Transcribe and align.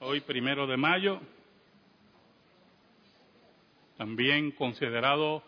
hoy 0.00 0.20
primero 0.20 0.66
de 0.66 0.76
mayo, 0.76 1.20
también 3.96 4.52
considerado 4.52 5.42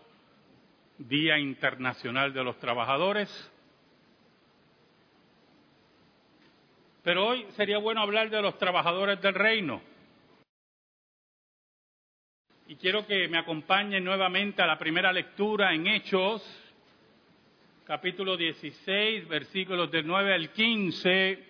Día 0.99 1.39
Internacional 1.39 2.33
de 2.33 2.43
los 2.43 2.59
Trabajadores. 2.59 3.29
Pero 7.05 7.29
hoy 7.29 7.47
sería 7.57 7.79
bueno 7.79 8.01
hablar 8.01 8.29
de 8.29 8.43
los 8.43 8.59
trabajadores 8.59 9.21
del 9.23 9.35
reino. 9.35 9.81
Y 12.67 12.77
quiero 12.77 13.07
que 13.07 13.29
me 13.29 13.39
acompañen 13.39 14.05
nuevamente 14.05 14.63
a 14.63 14.67
la 14.67 14.79
primera 14.79 15.13
lectura 15.13 15.73
en 15.73 15.87
Hechos, 15.87 16.43
capítulo 17.87 18.37
16, 18.37 19.29
versículos 19.29 19.91
del 19.91 20.07
9 20.07 20.35
al 20.35 20.53
15 20.53 21.50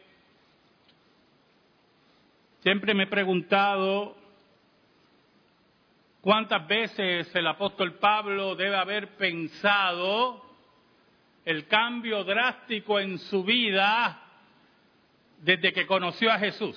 Siempre 2.63 2.93
me 2.93 3.05
he 3.05 3.07
preguntado 3.07 4.15
cuántas 6.21 6.67
veces 6.69 7.35
el 7.35 7.47
apóstol 7.47 7.95
Pablo 7.95 8.55
debe 8.55 8.77
haber 8.77 9.17
pensado 9.17 10.45
el 11.47 11.67
cambio 11.69 12.23
drástico 12.23 13.01
en 13.01 13.19
su 13.19 13.43
vida 13.45 14.23
desde 15.39 15.73
que 15.73 15.87
conoció 15.87 16.31
a 16.31 16.39
Jesús. 16.39 16.77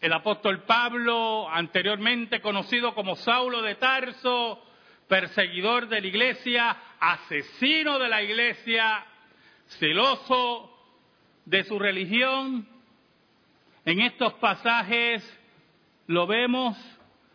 El 0.00 0.12
apóstol 0.12 0.64
Pablo, 0.64 1.48
anteriormente 1.48 2.40
conocido 2.40 2.96
como 2.96 3.14
Saulo 3.14 3.62
de 3.62 3.76
Tarso, 3.76 4.60
perseguidor 5.06 5.86
de 5.86 6.00
la 6.00 6.06
iglesia, 6.08 6.76
asesino 6.98 7.96
de 8.00 8.08
la 8.08 8.24
iglesia, 8.24 9.06
celoso 9.78 10.68
de 11.44 11.62
su 11.62 11.78
religión, 11.78 12.73
en 13.84 14.00
estos 14.00 14.34
pasajes 14.34 15.22
lo 16.06 16.26
vemos 16.26 16.76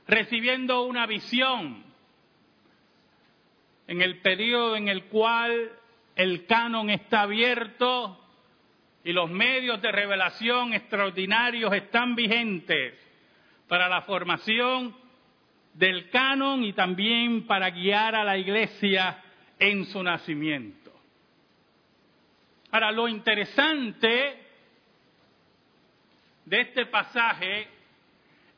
recibiendo 0.08 0.84
una 0.84 1.06
visión 1.06 1.84
en 3.88 4.02
el 4.02 4.20
periodo 4.22 4.76
en 4.76 4.88
el 4.88 5.06
cual 5.06 5.72
el 6.16 6.46
canon 6.46 6.90
está 6.90 7.22
abierto 7.22 8.20
y 9.04 9.14
los 9.14 9.30
medios 9.30 9.82
de 9.82 9.92
revelación 9.92 10.74
extraordinarios 10.74 11.74
están 11.74 12.16
vigentes 12.16 12.94
para 13.68 13.88
la 13.88 14.02
formación 14.02 14.96
del 15.74 16.10
canon 16.10 16.64
y 16.64 16.74
también 16.74 17.48
para 17.48 17.70
guiar 17.70 18.16
a 18.16 18.24
la 18.24 18.38
iglesia 18.38 19.24
en 19.60 19.86
su 19.86 20.04
nacimiento. 20.04 20.92
Ahora, 22.72 22.92
lo 22.92 23.08
interesante 23.08 24.49
de 26.50 26.62
este 26.62 26.88
pasaje 26.88 27.68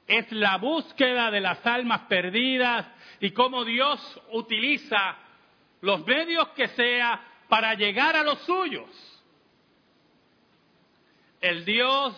es 0.08 0.32
la 0.32 0.58
búsqueda 0.58 1.30
de 1.30 1.42
las 1.42 1.66
almas 1.66 2.02
perdidas 2.08 2.88
y 3.20 3.32
cómo 3.32 3.66
Dios 3.66 4.00
utiliza 4.32 5.18
los 5.82 6.06
medios 6.06 6.48
que 6.50 6.70
sea 6.70 7.22
para 7.50 7.74
llegar 7.74 8.16
a 8.16 8.24
los 8.24 8.40
suyos. 8.46 8.90
El 11.42 11.66
Dios 11.66 12.16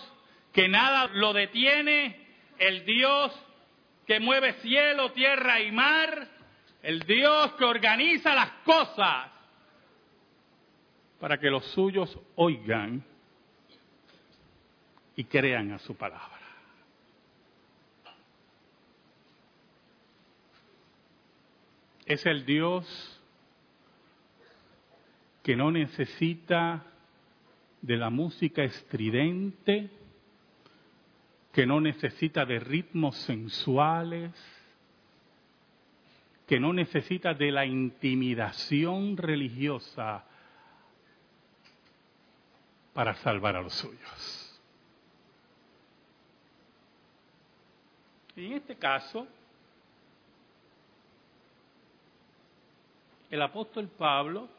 que 0.53 0.67
nada 0.67 1.07
lo 1.07 1.33
detiene, 1.33 2.23
el 2.59 2.85
Dios 2.85 3.33
que 4.05 4.19
mueve 4.19 4.53
cielo, 4.61 5.11
tierra 5.11 5.59
y 5.59 5.71
mar, 5.71 6.27
el 6.83 6.99
Dios 6.99 7.53
que 7.53 7.65
organiza 7.65 8.35
las 8.35 8.52
cosas 8.63 9.31
para 11.19 11.39
que 11.39 11.49
los 11.49 11.65
suyos 11.71 12.15
oigan 12.35 13.03
y 15.16 15.25
crean 15.25 15.72
a 15.72 15.80
su 15.80 15.95
palabra. 15.95 16.39
Es 22.05 22.26
el 22.26 22.45
Dios 22.45 23.21
que 25.42 25.55
no 25.55 25.71
necesita 25.71 26.86
de 27.82 27.98
la 27.98 28.10
música 28.10 28.64
estridente, 28.64 29.89
que 31.52 31.66
no 31.66 31.80
necesita 31.82 32.45
de 32.45 32.60
ritmos 32.60 33.16
sensuales, 33.17 34.32
que 36.48 36.60
no 36.60 36.73
necesita 36.73 37.33
de 37.33 37.52
la 37.52 37.66
intimidación 37.66 39.17
religiosa 39.17 40.26
para 42.93 43.16
salvar 43.16 43.55
a 43.55 43.61
los 43.61 43.73
suyos. 43.73 44.42
En 48.36 48.54
este 48.54 48.76
caso, 48.76 49.27
el 53.30 53.42
apóstol 53.42 53.88
Pablo 53.89 54.49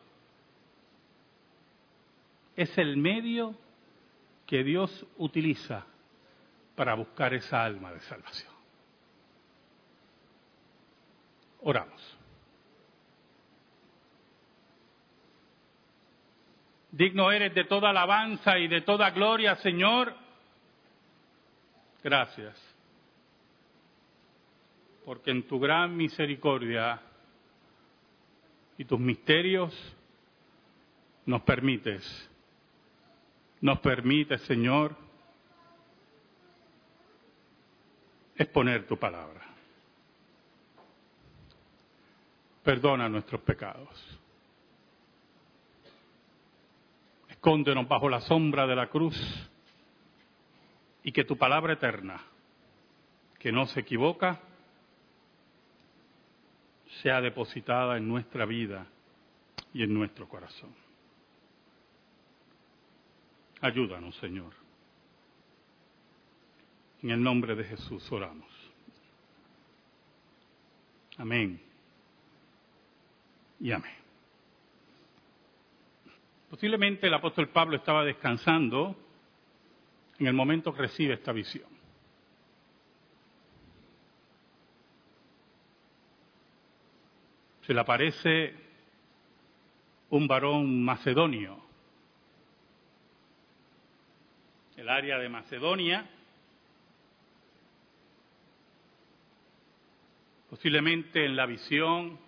es 2.54 2.76
el 2.78 2.96
medio 2.96 3.54
que 4.46 4.62
Dios 4.62 5.04
utiliza 5.16 5.84
para 6.76 6.94
buscar 6.94 7.34
esa 7.34 7.64
alma 7.64 7.92
de 7.92 8.00
salvación. 8.00 8.52
Oramos. 11.62 12.18
Digno 16.92 17.32
eres 17.32 17.52
de 17.54 17.64
toda 17.64 17.90
alabanza 17.90 18.56
y 18.58 18.68
de 18.68 18.82
toda 18.82 19.10
gloria, 19.10 19.56
Señor. 19.56 20.14
Gracias 22.04 22.63
porque 25.04 25.30
en 25.30 25.46
tu 25.46 25.60
gran 25.60 25.96
misericordia 25.96 27.00
y 28.78 28.84
tus 28.84 28.98
misterios 28.98 29.72
nos 31.26 31.42
permites, 31.42 32.30
nos 33.60 33.78
permites, 33.80 34.40
Señor, 34.42 34.96
exponer 38.36 38.86
tu 38.86 38.98
palabra. 38.98 39.42
Perdona 42.62 43.08
nuestros 43.08 43.42
pecados. 43.42 44.20
Escóndenos 47.28 47.86
bajo 47.86 48.08
la 48.08 48.22
sombra 48.22 48.66
de 48.66 48.74
la 48.74 48.88
cruz 48.88 49.16
y 51.02 51.12
que 51.12 51.24
tu 51.24 51.36
palabra 51.36 51.74
eterna, 51.74 52.22
que 53.38 53.52
no 53.52 53.66
se 53.66 53.80
equivoca, 53.80 54.40
sea 57.02 57.20
depositada 57.20 57.96
en 57.96 58.08
nuestra 58.08 58.44
vida 58.44 58.86
y 59.72 59.82
en 59.82 59.92
nuestro 59.92 60.28
corazón. 60.28 60.74
Ayúdanos, 63.60 64.14
Señor. 64.16 64.52
En 67.02 67.10
el 67.10 67.22
nombre 67.22 67.54
de 67.54 67.64
Jesús 67.64 68.10
oramos. 68.12 68.48
Amén. 71.18 71.60
Y 73.60 73.72
amén. 73.72 73.92
Posiblemente 76.50 77.06
el 77.06 77.14
apóstol 77.14 77.48
Pablo 77.48 77.76
estaba 77.76 78.04
descansando 78.04 78.96
en 80.18 80.26
el 80.26 80.34
momento 80.34 80.72
que 80.72 80.82
recibe 80.82 81.14
esta 81.14 81.32
visión. 81.32 81.73
Se 87.66 87.72
le 87.72 87.80
aparece 87.80 88.54
un 90.10 90.26
varón 90.26 90.84
macedonio. 90.84 91.62
El 94.76 94.88
área 94.88 95.18
de 95.18 95.28
Macedonia, 95.28 96.06
posiblemente 100.50 101.24
en 101.24 101.36
la 101.36 101.46
visión 101.46 102.18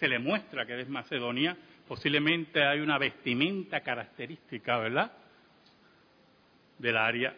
se 0.00 0.08
le 0.08 0.18
muestra 0.18 0.66
que 0.66 0.80
es 0.80 0.88
Macedonia, 0.88 1.56
posiblemente 1.86 2.64
hay 2.64 2.80
una 2.80 2.98
vestimenta 2.98 3.80
característica, 3.82 4.78
¿verdad? 4.78 5.12
Del 6.78 6.96
área. 6.96 7.36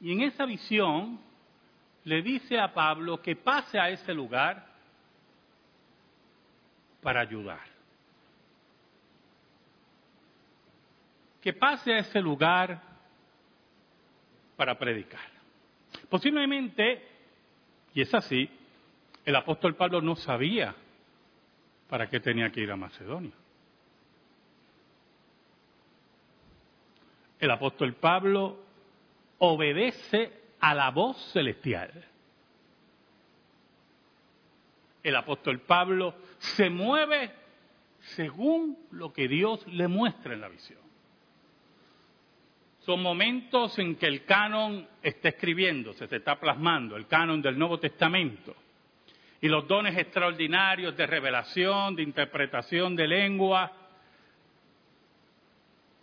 Y 0.00 0.12
en 0.12 0.20
esa 0.20 0.44
visión 0.46 1.25
le 2.06 2.22
dice 2.22 2.56
a 2.58 2.72
Pablo 2.72 3.20
que 3.20 3.34
pase 3.34 3.80
a 3.80 3.90
ese 3.90 4.14
lugar 4.14 4.64
para 7.02 7.20
ayudar. 7.20 7.66
Que 11.42 11.52
pase 11.52 11.92
a 11.92 11.98
ese 11.98 12.20
lugar 12.20 12.80
para 14.56 14.78
predicar. 14.78 15.28
Posiblemente, 16.08 17.08
y 17.92 18.02
es 18.02 18.14
así, 18.14 18.48
el 19.24 19.34
apóstol 19.34 19.74
Pablo 19.74 20.00
no 20.00 20.14
sabía 20.14 20.76
para 21.88 22.08
qué 22.08 22.20
tenía 22.20 22.50
que 22.50 22.60
ir 22.60 22.70
a 22.70 22.76
Macedonia. 22.76 23.34
El 27.40 27.50
apóstol 27.50 27.94
Pablo 27.94 28.60
obedece 29.38 30.45
a 30.66 30.74
la 30.74 30.90
voz 30.90 31.16
celestial. 31.32 31.92
El 35.00 35.14
apóstol 35.14 35.60
Pablo 35.60 36.16
se 36.38 36.68
mueve 36.68 37.30
según 38.16 38.76
lo 38.90 39.12
que 39.12 39.28
Dios 39.28 39.64
le 39.68 39.86
muestra 39.86 40.34
en 40.34 40.40
la 40.40 40.48
visión. 40.48 40.80
Son 42.80 43.00
momentos 43.00 43.78
en 43.78 43.94
que 43.94 44.06
el 44.06 44.24
canon 44.24 44.88
está 45.04 45.28
escribiéndose, 45.28 46.08
se 46.08 46.16
está 46.16 46.40
plasmando, 46.40 46.96
el 46.96 47.06
canon 47.06 47.40
del 47.40 47.56
Nuevo 47.56 47.78
Testamento. 47.78 48.56
Y 49.40 49.46
los 49.46 49.68
dones 49.68 49.96
extraordinarios 49.96 50.96
de 50.96 51.06
revelación, 51.06 51.94
de 51.94 52.02
interpretación 52.02 52.96
de 52.96 53.06
lengua, 53.06 53.70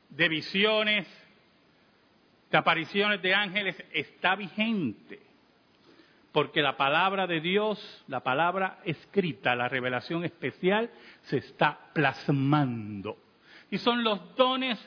de 0.08 0.30
visiones, 0.30 1.23
de 2.54 2.60
apariciones 2.60 3.20
de 3.24 3.34
ángeles, 3.34 3.84
está 3.92 4.36
vigente. 4.36 5.20
Porque 6.32 6.62
la 6.62 6.78
palabra 6.78 7.26
de 7.26 7.42
Dios, 7.42 8.04
la 8.08 8.20
palabra 8.20 8.78
escrita, 8.86 9.56
la 9.56 9.68
revelación 9.68 10.24
especial, 10.24 10.92
se 11.24 11.38
está 11.38 11.76
plasmando. 11.94 13.18
Y 13.72 13.80
son 13.80 14.04
los 14.04 14.36
dones 14.36 14.80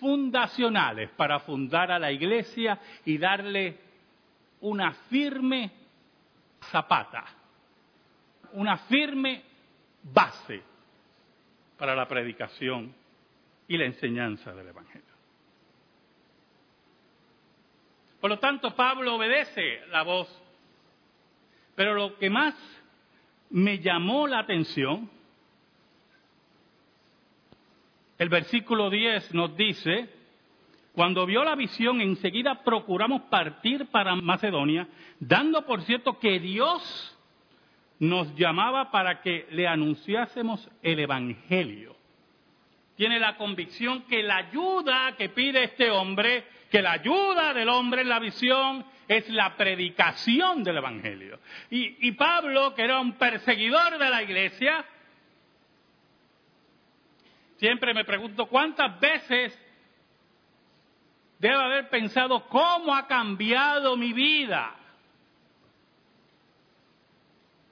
fundacionales 0.00 1.10
para 1.10 1.38
fundar 1.38 1.92
a 1.92 1.98
la 2.00 2.10
iglesia 2.10 2.80
y 3.04 3.18
darle 3.18 3.78
una 4.62 4.92
firme 5.08 5.70
zapata, 6.72 7.24
una 8.54 8.76
firme 8.78 9.44
base 10.02 10.60
para 11.78 11.94
la 11.94 12.08
predicación 12.08 12.92
y 13.68 13.76
la 13.76 13.84
enseñanza 13.84 14.52
del 14.52 14.66
Evangelio. 14.66 15.09
Por 18.20 18.30
lo 18.30 18.38
tanto, 18.38 18.74
Pablo 18.74 19.14
obedece 19.14 19.80
la 19.90 20.02
voz, 20.02 20.28
pero 21.74 21.94
lo 21.94 22.18
que 22.18 22.28
más 22.28 22.54
me 23.50 23.78
llamó 23.78 24.26
la 24.26 24.40
atención 24.40 25.10
el 28.20 28.28
versículo 28.28 28.90
10 28.90 29.32
nos 29.32 29.56
dice, 29.56 30.10
cuando 30.92 31.24
vio 31.24 31.42
la 31.42 31.54
visión, 31.54 32.02
enseguida 32.02 32.62
procuramos 32.62 33.22
partir 33.22 33.86
para 33.86 34.14
Macedonia, 34.14 34.86
dando 35.18 35.64
por 35.64 35.80
cierto 35.84 36.18
que 36.18 36.38
Dios 36.38 37.16
nos 37.98 38.36
llamaba 38.36 38.90
para 38.90 39.22
que 39.22 39.46
le 39.52 39.66
anunciásemos 39.66 40.68
el 40.82 40.98
Evangelio. 40.98 41.96
Tiene 42.94 43.18
la 43.18 43.38
convicción 43.38 44.02
que 44.02 44.22
la 44.22 44.36
ayuda 44.36 45.16
que 45.16 45.30
pide 45.30 45.64
este 45.64 45.90
hombre, 45.90 46.44
que 46.70 46.80
la 46.80 46.92
ayuda 46.92 47.52
del 47.52 47.68
hombre 47.68 48.02
en 48.02 48.08
la 48.08 48.20
visión 48.20 48.86
es 49.08 49.28
la 49.28 49.56
predicación 49.56 50.62
del 50.62 50.76
Evangelio. 50.76 51.40
Y, 51.68 52.12
Pablo, 52.12 52.74
que 52.74 52.82
era 52.82 53.00
un 53.00 53.14
perseguidor 53.14 53.98
de 53.98 54.10
la 54.10 54.22
iglesia, 54.22 54.84
Siempre 57.60 57.92
me 57.92 58.06
pregunto 58.06 58.46
cuántas 58.46 58.98
veces 59.00 59.52
debo 61.38 61.58
haber 61.58 61.90
pensado 61.90 62.46
cómo 62.48 62.94
ha 62.94 63.06
cambiado 63.06 63.98
mi 63.98 64.14
vida. 64.14 64.76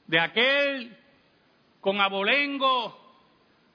De 0.06 0.20
aquel 0.20 0.94
con 1.80 2.02
abolengo, 2.02 3.00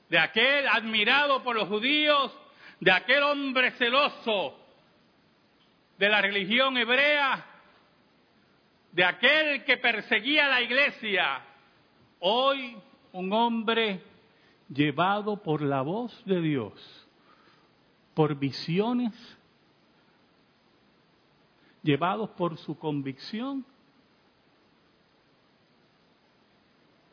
de 0.08 0.20
aquel 0.20 0.68
admirado 0.68 1.42
por 1.42 1.56
los 1.56 1.68
judíos, 1.68 2.32
de 2.80 2.92
aquel 2.92 3.24
hombre 3.24 3.72
celoso 3.72 4.63
de 6.04 6.10
la 6.10 6.22
religión 6.22 6.76
hebrea, 6.76 7.46
de 8.92 9.06
aquel 9.06 9.64
que 9.64 9.78
perseguía 9.78 10.50
la 10.50 10.62
iglesia, 10.62 11.42
hoy 12.20 12.78
un 13.14 13.32
hombre 13.32 14.04
llevado 14.68 15.42
por 15.42 15.62
la 15.62 15.82
voz 15.82 16.22
de 16.26 16.42
Dios, 16.42 17.08
por 18.14 18.36
visiones, 18.36 19.14
llevados 21.84 22.32
por 22.32 22.58
su 22.58 22.78
convicción 22.78 23.66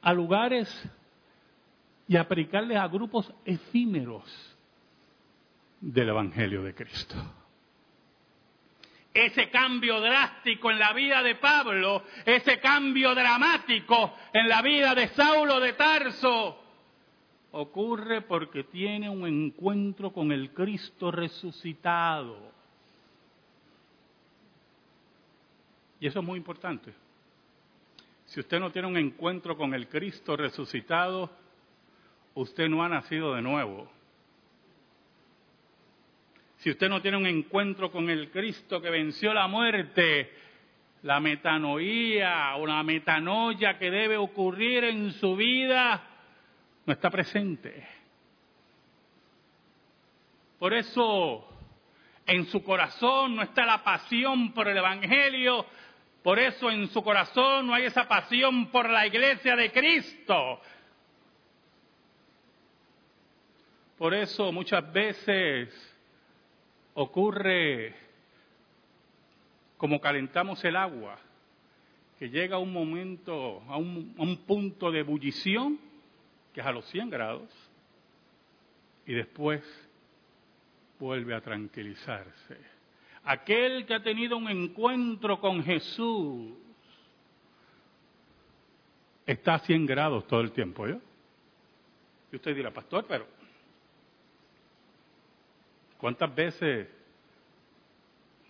a 0.03 0.13
lugares 0.13 0.69
y 2.09 2.17
aplicarles 2.17 2.77
a 2.77 2.89
grupos 2.89 3.33
efímeros 3.45 4.25
del 5.81 6.09
Evangelio 6.09 6.65
de 6.65 6.75
Cristo. 6.75 7.40
Ese 9.13 9.51
cambio 9.51 10.01
drástico 10.01 10.71
en 10.71 10.79
la 10.79 10.93
vida 10.93 11.23
de 11.23 11.35
Pablo, 11.35 12.05
ese 12.25 12.61
cambio 12.61 13.15
dramático 13.15 14.15
en 14.33 14.49
la 14.49 14.63
vida 14.63 14.95
de 14.95 15.09
Saulo 15.09 15.59
de 15.59 15.73
Tarso, 15.73 16.63
ocurre 17.53 18.23
porque 18.23 18.65
tiene 18.65 19.11
un 19.11 19.27
encuentro 19.27 20.13
con 20.13 20.31
el 20.31 20.53
Cristo 20.53 21.11
resucitado. 21.11 22.53
Y 25.99 26.07
eso 26.07 26.21
es 26.21 26.25
muy 26.25 26.39
importante. 26.39 26.95
Si 28.27 28.39
usted 28.39 28.61
no 28.61 28.71
tiene 28.71 28.87
un 28.87 28.97
encuentro 28.97 29.57
con 29.57 29.75
el 29.75 29.89
Cristo 29.89 30.37
resucitado, 30.37 31.31
usted 32.35 32.69
no 32.69 32.85
ha 32.85 32.89
nacido 32.89 33.35
de 33.35 33.43
nuevo. 33.43 33.91
Si 36.61 36.69
usted 36.69 36.91
no 36.91 37.01
tiene 37.01 37.17
un 37.17 37.27
encuentro 37.27 37.91
con 37.91 38.11
el 38.11 38.31
Cristo 38.31 38.83
que 38.83 38.91
venció 38.91 39.33
la 39.33 39.49
muerte, 39.49 40.31
la 41.03 41.19
metanoía 41.19 42.55
o 42.57 42.67
la 42.67 42.83
metanoia 42.83 43.79
que 43.79 43.91
debe 43.91 44.19
ocurrir 44.19 44.85
en 44.85 45.13
su 45.13 45.37
vida, 45.37 46.03
no 46.85 46.93
está 46.93 47.09
presente. 47.09 47.89
Por 50.59 50.75
eso 50.75 51.49
en 52.27 52.45
su 52.45 52.63
corazón 52.63 53.37
no 53.37 53.43
está 53.43 53.65
la 53.65 53.83
pasión 53.83 54.53
por 54.53 54.69
el 54.69 54.77
Evangelio, 54.77 55.65
por 56.23 56.39
eso 56.39 56.71
en 56.71 56.89
su 56.89 57.03
corazón 57.03 57.69
no 57.69 57.75
hay 57.75 57.85
esa 57.85 58.07
pasión 58.07 58.67
por 58.67 58.91
la 58.91 59.07
iglesia 59.07 59.57
de 59.57 59.73
Cristo. 59.73 60.61
Por 63.97 64.13
eso 64.13 64.53
muchas 64.53 64.93
veces 64.93 65.90
ocurre 67.03 67.95
como 69.77 70.01
calentamos 70.01 70.63
el 70.65 70.77
agua, 70.77 71.19
que 72.19 72.29
llega 72.29 72.59
un 72.59 72.73
momento, 72.73 73.63
a 73.69 73.79
un, 73.79 74.15
a 74.19 74.23
un 74.23 74.37
punto 74.45 74.91
de 74.91 75.01
ebullición 75.01 75.79
que 76.53 76.61
es 76.61 76.67
a 76.67 76.73
los 76.73 76.85
100 76.87 77.11
grados, 77.11 77.49
y 79.07 79.15
después 79.15 79.63
vuelve 80.99 81.35
a 81.35 81.41
tranquilizarse. 81.41 82.59
Aquel 83.25 83.87
que 83.87 83.95
ha 83.95 84.03
tenido 84.03 84.37
un 84.37 84.49
encuentro 84.49 85.41
con 85.41 85.63
Jesús 85.63 86.53
está 89.25 89.55
a 89.55 89.59
100 89.61 89.87
grados 89.87 90.27
todo 90.27 90.41
el 90.41 90.53
tiempo, 90.53 90.87
¿yo? 90.87 91.01
Y 92.33 92.37
usted 92.37 92.55
dirá, 92.55 92.71
pastor, 92.71 93.07
pero 93.09 93.40
¿cuántas 96.01 96.35
veces 96.35 96.89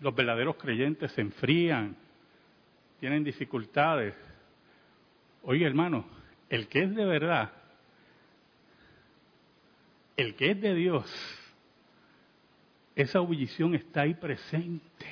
los 0.01 0.15
verdaderos 0.15 0.57
creyentes 0.57 1.13
se 1.13 1.21
enfrían, 1.21 1.97
tienen 3.01 3.25
dificultades? 3.25 4.15
Oye, 5.43 5.67
hermano, 5.67 6.07
el 6.49 6.69
que 6.69 6.85
es 6.85 6.95
de 6.95 7.05
verdad 7.05 7.53
el 10.21 10.35
que 10.35 10.51
es 10.51 10.61
de 10.61 10.75
Dios, 10.75 11.07
esa 12.95 13.19
ebullición 13.19 13.75
está 13.75 14.03
ahí 14.03 14.15
presente. 14.15 15.07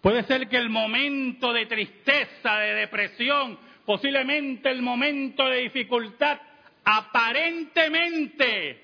Puede 0.00 0.22
ser 0.24 0.48
que 0.48 0.56
el 0.56 0.70
momento 0.70 1.52
de 1.52 1.66
tristeza, 1.66 2.58
de 2.58 2.74
depresión, 2.74 3.58
posiblemente 3.84 4.70
el 4.70 4.82
momento 4.82 5.46
de 5.46 5.62
dificultad, 5.62 6.40
aparentemente 6.84 8.83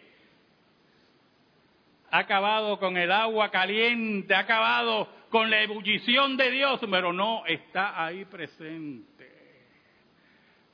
ha 2.10 2.18
acabado 2.18 2.78
con 2.78 2.96
el 2.96 3.12
agua 3.12 3.50
caliente, 3.50 4.34
ha 4.34 4.40
acabado 4.40 5.08
con 5.30 5.48
la 5.48 5.62
ebullición 5.62 6.36
de 6.36 6.50
Dios, 6.50 6.80
pero 6.90 7.12
no 7.12 7.46
está 7.46 8.04
ahí 8.04 8.24
presente. 8.24 9.30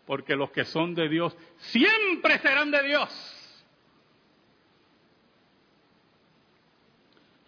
Porque 0.06 0.34
los 0.34 0.50
que 0.50 0.64
son 0.64 0.94
de 0.94 1.08
Dios 1.08 1.36
siempre 1.58 2.38
serán 2.38 2.70
de 2.70 2.82
Dios. 2.84 3.52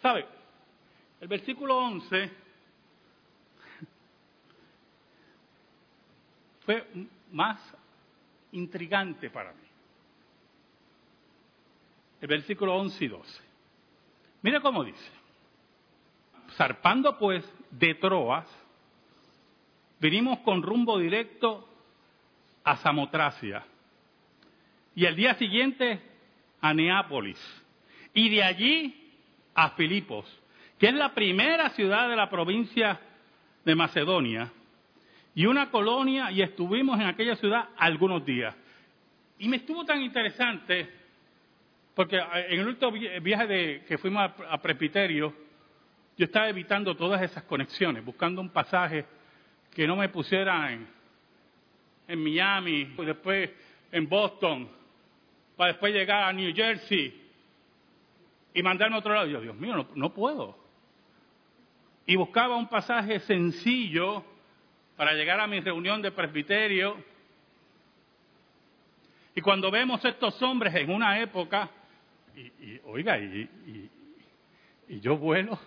¿Sabe? 0.02 0.26
El 1.20 1.28
versículo 1.28 1.78
11 1.78 2.30
fue 6.60 6.86
más 7.32 7.58
intrigante 8.52 9.30
para 9.30 9.52
mí. 9.52 9.66
El 12.20 12.28
versículo 12.28 12.76
11 12.76 13.04
y 13.04 13.08
12. 13.08 13.47
Mire 14.42 14.60
cómo 14.60 14.84
dice. 14.84 15.10
Zarpando 16.56 17.18
pues 17.18 17.44
de 17.70 17.94
Troas, 17.94 18.46
venimos 20.00 20.38
con 20.40 20.62
rumbo 20.62 20.98
directo 20.98 21.68
a 22.64 22.76
Samotracia 22.76 23.64
y 24.94 25.04
el 25.04 25.16
día 25.16 25.34
siguiente 25.34 26.00
a 26.60 26.74
Neápolis 26.74 27.38
y 28.14 28.28
de 28.30 28.42
allí 28.42 29.12
a 29.54 29.70
Filipos, 29.70 30.24
que 30.78 30.88
es 30.88 30.94
la 30.94 31.14
primera 31.14 31.70
ciudad 31.70 32.08
de 32.08 32.16
la 32.16 32.30
provincia 32.30 33.00
de 33.64 33.74
Macedonia 33.74 34.50
y 35.34 35.46
una 35.46 35.70
colonia 35.70 36.30
y 36.32 36.42
estuvimos 36.42 36.98
en 36.98 37.06
aquella 37.06 37.36
ciudad 37.36 37.68
algunos 37.76 38.24
días. 38.24 38.56
Y 39.38 39.48
me 39.48 39.58
estuvo 39.58 39.84
tan 39.84 40.02
interesante 40.02 40.97
porque 41.98 42.16
en 42.16 42.60
el 42.60 42.68
último 42.68 42.92
viaje 42.92 43.46
de, 43.48 43.84
que 43.88 43.98
fuimos 43.98 44.22
a, 44.22 44.54
a 44.54 44.62
Presbiterio, 44.62 45.34
yo 46.16 46.26
estaba 46.26 46.48
evitando 46.48 46.96
todas 46.96 47.20
esas 47.22 47.42
conexiones, 47.42 48.04
buscando 48.04 48.40
un 48.40 48.50
pasaje 48.50 49.04
que 49.74 49.84
no 49.84 49.96
me 49.96 50.08
pusiera 50.08 50.72
en, 50.72 50.86
en 52.06 52.22
Miami, 52.22 52.84
después 53.04 53.50
en 53.90 54.08
Boston, 54.08 54.68
para 55.56 55.72
después 55.72 55.92
llegar 55.92 56.22
a 56.22 56.32
New 56.32 56.54
Jersey 56.54 57.20
y 58.54 58.62
mandarme 58.62 58.94
a 58.94 59.00
otro 59.00 59.14
lado. 59.14 59.26
yo, 59.26 59.40
Dios 59.40 59.56
mío, 59.56 59.74
no, 59.74 59.88
no 59.96 60.14
puedo. 60.14 60.56
Y 62.06 62.14
buscaba 62.14 62.54
un 62.54 62.68
pasaje 62.68 63.18
sencillo 63.18 64.24
para 64.96 65.14
llegar 65.14 65.40
a 65.40 65.48
mi 65.48 65.58
reunión 65.58 66.00
de 66.00 66.12
presbiterio. 66.12 66.96
Y 69.34 69.40
cuando 69.40 69.68
vemos 69.72 70.04
estos 70.04 70.40
hombres 70.42 70.72
en 70.76 70.92
una 70.92 71.18
época 71.18 71.72
y, 72.38 72.80
oiga, 72.84 73.18
y, 73.18 73.90
yo 75.00 75.16
vuelo 75.18 75.58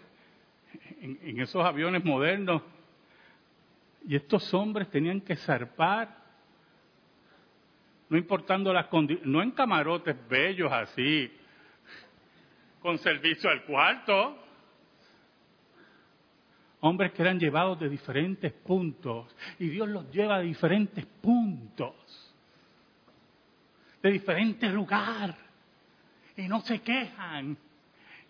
en, 1.02 1.40
esos 1.40 1.64
aviones 1.64 2.04
modernos. 2.04 2.62
Y 4.08 4.16
estos 4.16 4.52
hombres 4.54 4.90
tenían 4.90 5.22
que 5.22 5.36
zarpar, 5.36 6.18
no 8.10 8.18
importando 8.18 8.74
las 8.74 8.88
condiciones, 8.88 9.32
no 9.32 9.44
en 9.44 9.52
camarotes 9.52 10.16
bellos 10.28 10.72
así, 10.72 11.32
con 12.82 12.98
servicio 12.98 13.50
al 13.50 13.64
cuarto, 13.64 14.40
hombres 16.80 17.12
que 17.12 17.22
eran 17.22 17.40
llevados 17.40 17.80
de 17.80 17.90
diferentes 17.90 18.52
puntos 18.52 19.36
y 19.60 19.70
Dios 19.70 19.88
los 19.88 20.10
lleva 20.12 20.38
a 20.38 20.40
diferentes 20.40 21.06
puntos, 21.06 22.34
de 24.02 24.12
diferentes 24.12 24.72
lugares 24.74 25.51
y 26.38 26.48
no 26.48 26.62
se 26.62 26.82
quejan 26.82 27.58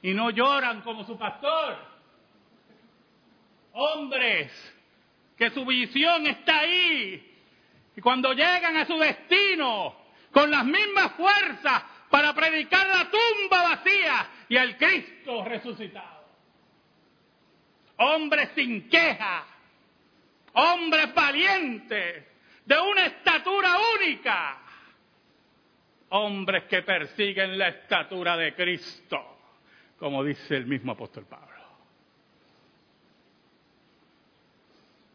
y 0.02 0.14
no 0.14 0.30
lloran 0.30 0.82
como 0.82 1.04
su 1.04 1.18
pastor. 1.18 1.78
Hombres 3.74 4.52
que 5.38 5.50
su 5.52 5.66
visión 5.66 6.28
está 6.28 6.60
ahí 6.60 7.28
y 7.96 8.02
cuando 8.02 8.34
llegan 8.34 8.78
a 8.78 8.86
su 8.86 8.98
destino 8.98 9.96
con 10.32 10.50
las 10.50 10.66
mismas 10.66 11.14
fuerzas 11.14 11.84
para 12.10 12.34
predicar 12.34 12.88
la 12.88 13.10
tumba 13.10 13.64
vacía 13.64 14.30
y 14.50 14.58
al 14.58 14.78
Cristo 14.78 15.46
resucitado. 15.46 16.22
Hombres 17.98 18.50
sin 18.56 18.90
queja, 18.90 19.46
hombres 20.54 21.14
valientes, 21.14 22.26
de 22.66 22.80
una 22.80 23.06
estatura 23.06 23.78
única, 24.00 24.60
hombres 26.12 26.64
que 26.66 26.82
persiguen 26.82 27.58
la 27.58 27.70
estatura 27.70 28.38
de 28.38 28.54
Cristo, 28.54 29.20
como 29.98 30.24
dice 30.24 30.58
el 30.58 30.66
mismo 30.66 30.92
apóstol 30.94 31.26
Pablo. 31.26 31.48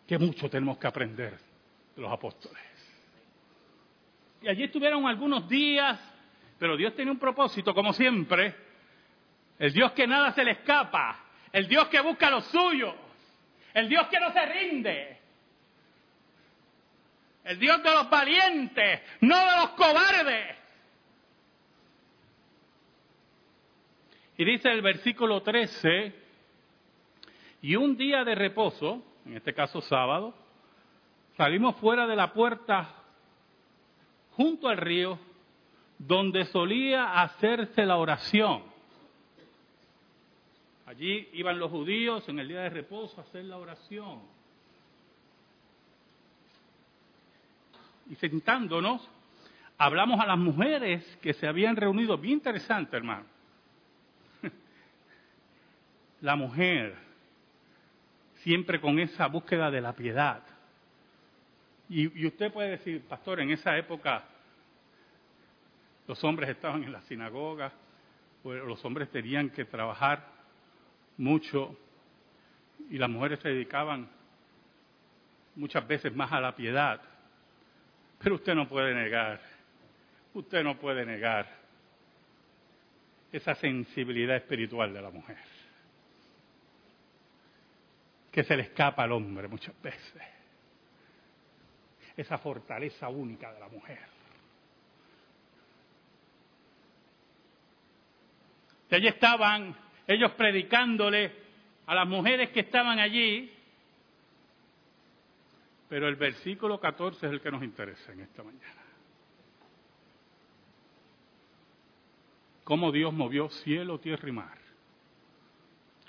Que 0.07 0.19
mucho 0.19 0.49
tenemos 0.49 0.79
que 0.79 0.87
aprender 0.87 1.39
de 1.95 2.03
los 2.03 2.13
apóstoles. 2.13 2.63
Y 4.43 4.49
allí 4.49 4.65
estuvieron 4.65 5.07
algunos 5.07 5.49
días, 5.49 5.99
pero 6.59 6.77
Dios 6.77 6.95
tiene 6.95 7.11
un 7.11 7.19
propósito, 7.19 7.75
como 7.75 7.93
siempre. 7.93 8.55
El 9.59 9.73
Dios 9.73 9.93
que 9.93 10.07
nada 10.07 10.33
se 10.33 10.45
le 10.45 10.53
escapa, 10.53 11.25
el 11.53 11.67
Dios 11.67 11.89
que 11.89 12.01
busca 12.01 12.31
lo 12.31 12.41
suyo, 12.43 12.95
el 13.75 13.89
Dios 13.89 14.07
que 14.09 14.21
no 14.21 14.33
se 14.33 14.47
rinde, 14.47 15.19
el 17.45 17.59
Dios 17.59 17.83
de 17.83 17.91
los 17.91 18.09
valientes, 18.09 19.01
no 19.21 19.37
de 19.37 19.57
los 19.57 19.71
cobardes. 19.71 20.66
Y 24.39 24.45
dice 24.45 24.71
el 24.71 24.83
versículo 24.83 25.43
13, 25.43 26.13
y 27.63 27.75
un 27.77 27.97
día 27.97 28.23
de 28.23 28.35
reposo, 28.35 29.03
en 29.25 29.37
este 29.37 29.55
caso 29.55 29.81
sábado, 29.81 30.35
salimos 31.37 31.77
fuera 31.77 32.07
de 32.07 32.17
la 32.17 32.33
puerta 32.33 32.95
junto 34.33 34.69
al 34.69 34.77
río 34.77 35.19
donde 35.99 36.45
solía 36.45 37.23
hacerse 37.23 37.87
la 37.87 37.97
oración. 37.97 38.63
Allí 40.85 41.29
iban 41.33 41.59
los 41.59 41.71
judíos 41.71 42.29
en 42.29 42.39
el 42.39 42.49
día 42.49 42.61
de 42.61 42.71
reposo 42.71 43.19
a 43.19 43.25
hacer 43.25 43.45
la 43.47 43.57
oración. 43.57 44.21
Y 48.11 48.15
sentándonos, 48.17 49.09
hablamos 49.79 50.21
a 50.21 50.27
las 50.27 50.39
mujeres 50.39 51.19
que 51.23 51.33
se 51.33 51.49
habían 51.49 51.75
reunido. 51.75 52.19
Bien 52.19 52.35
interesante, 52.35 52.99
hermano 52.99 53.36
la 56.27 56.35
mujer, 56.35 56.93
siempre 58.43 58.81
con 58.81 58.99
esa 58.99 59.29
búsqueda 59.29 59.71
de 59.71 59.81
la 59.81 59.93
piedad. 59.93 60.43
Y, 61.89 62.27
usted 62.27 62.53
puede 62.53 62.71
decir, 62.71 63.01
pastor, 63.03 63.39
en 63.39 63.53
esa 63.53 63.79
época 63.79 64.25
los 66.09 66.25
hombres 66.25 66.51
estaban 66.51 66.83
en 66.83 66.91
la 66.91 67.01
sinagoga, 67.03 67.73
los 68.43 68.85
hombres 68.85 69.09
tenían 69.13 69.51
que 69.51 69.67
trabajar 69.67 70.27
mucho 71.17 71.79
y 72.91 72.99
las 72.99 73.09
mujeres 73.09 73.39
se 73.39 73.51
dedicaban 73.51 74.09
muchas 75.55 75.87
veces 75.87 76.13
más 76.13 76.33
a 76.33 76.41
la 76.41 76.57
piedad. 76.57 77.01
Pero 78.19 78.35
usted 78.35 78.57
no 78.57 78.69
puede 78.69 78.93
negar, 78.97 79.41
usted 80.35 80.65
no 80.65 80.77
puede 80.77 81.07
negar 81.07 81.47
esa 83.31 83.55
sensibilidad 83.55 84.35
espiritual 84.35 84.93
de 84.93 85.03
la 85.03 85.11
mujer 85.11 85.56
que 88.37 88.45
se 88.45 88.55
le 88.55 88.65
escapa 88.65 89.03
al 89.03 89.13
hombre 89.13 89.49
muchas 89.49 89.75
veces. 89.81 90.23
Esa 92.15 92.37
fortaleza 92.37 93.09
única 93.09 93.51
de 93.51 93.61
la 93.61 93.69
mujer. 93.69 94.07
Y 98.91 98.95
allí 98.95 99.07
estaban 99.07 99.75
ellos 100.07 100.33
predicándole 100.33 101.33
a 101.87 101.95
las 101.95 102.07
mujeres 102.07 102.51
que 102.51 102.61
estaban 102.61 102.99
allí, 102.99 103.51
pero 105.89 106.07
el 106.07 106.17
versículo 106.17 106.79
14 106.79 107.29
es 107.29 107.33
el 107.33 107.41
que 107.41 107.51
nos 107.51 107.63
interesa 107.63 108.13
en 108.13 108.21
esta 108.21 108.43
mañana. 108.43 108.83
Cómo 112.65 112.93
Dios 112.93 113.15
movió 113.15 113.49
cielo, 113.49 113.99
tierra 113.99 114.29
y 114.29 114.33
mar 114.33 114.66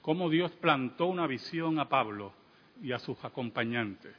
cómo 0.07 0.29
Dios 0.29 0.53
plantó 0.53 1.07
una 1.07 1.27
visión 1.27 1.79
a 1.79 1.89
Pablo 1.89 2.31
y 2.81 2.93
a 2.93 2.99
sus 2.99 3.21
acompañantes, 3.25 4.15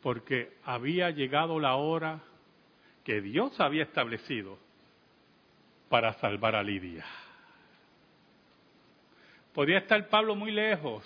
porque 0.00 0.56
había 0.64 1.10
llegado 1.10 1.60
la 1.60 1.74
hora 1.74 2.20
que 3.04 3.20
Dios 3.20 3.60
había 3.60 3.82
establecido 3.82 4.56
para 5.90 6.14
salvar 6.14 6.56
a 6.56 6.62
Lidia. 6.62 7.04
Podía 9.52 9.76
estar 9.76 10.08
Pablo 10.08 10.34
muy 10.34 10.52
lejos, 10.52 11.04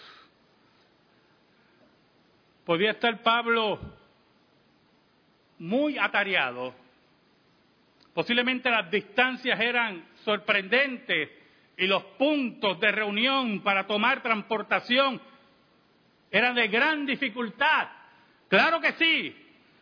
podía 2.64 2.92
estar 2.92 3.20
Pablo 3.24 3.80
muy 5.58 5.98
atareado, 5.98 6.72
posiblemente 8.14 8.70
las 8.70 8.88
distancias 8.88 9.58
eran 9.58 10.06
sorprendentes 10.22 11.37
y 11.78 11.86
los 11.86 12.02
puntos 12.18 12.78
de 12.80 12.90
reunión 12.90 13.60
para 13.60 13.86
tomar 13.86 14.20
transportación 14.20 15.20
eran 16.30 16.56
de 16.56 16.66
gran 16.66 17.06
dificultad. 17.06 17.88
Claro 18.48 18.80
que 18.80 18.92
sí, 18.94 19.34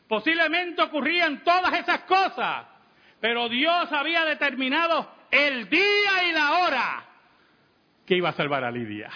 posiblemente 0.06 0.82
ocurrían 0.82 1.42
todas 1.42 1.72
esas 1.72 2.00
cosas, 2.00 2.66
pero 3.18 3.48
Dios 3.48 3.90
había 3.90 4.26
determinado 4.26 5.10
el 5.30 5.68
día 5.70 6.28
y 6.28 6.32
la 6.32 6.58
hora 6.58 7.04
que 8.04 8.14
iba 8.14 8.28
a 8.28 8.34
salvar 8.34 8.62
a 8.62 8.70
Lidia. 8.70 9.10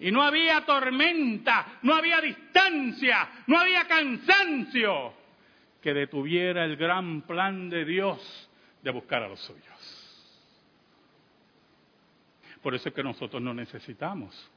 Y 0.00 0.10
no 0.10 0.20
había 0.20 0.62
tormenta, 0.66 1.78
no 1.82 1.94
había 1.94 2.20
distancia, 2.20 3.28
no 3.46 3.58
había 3.58 3.86
cansancio 3.86 5.14
que 5.80 5.94
detuviera 5.94 6.64
el 6.64 6.76
gran 6.76 7.22
plan 7.22 7.70
de 7.70 7.84
Dios 7.84 8.50
de 8.82 8.90
buscar 8.90 9.22
a 9.22 9.28
los 9.28 9.40
suyos. 9.40 9.73
Por 12.64 12.74
eso 12.74 12.88
es 12.88 12.94
que 12.94 13.02
nosotros 13.02 13.42
no 13.42 13.52
necesitamos 13.52 14.50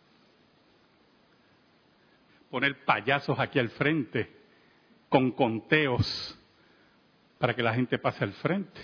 poner 2.49 2.85
payasos 2.85 3.37
aquí 3.37 3.59
al 3.59 3.69
frente 3.71 4.31
con 5.09 5.31
conteos 5.31 6.39
para 7.37 7.53
que 7.53 7.61
la 7.61 7.73
gente 7.73 7.99
pase 7.99 8.23
al 8.23 8.31
frente. 8.31 8.79